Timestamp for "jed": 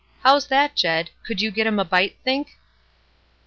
0.75-1.11